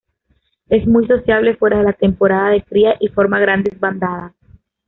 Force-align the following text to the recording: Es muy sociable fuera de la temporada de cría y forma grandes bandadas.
Es 0.67 0.87
muy 0.87 1.05
sociable 1.05 1.55
fuera 1.57 1.77
de 1.77 1.83
la 1.83 1.93
temporada 1.93 2.49
de 2.49 2.63
cría 2.63 2.95
y 2.99 3.09
forma 3.09 3.39
grandes 3.39 3.79
bandadas. 3.79 4.33